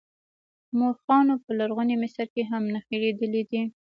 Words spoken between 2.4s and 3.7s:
هم نښې لیدلې دي.